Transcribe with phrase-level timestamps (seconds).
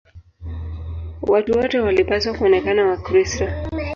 [1.21, 3.47] Watu wote walipaswa kuonekana Wakristo.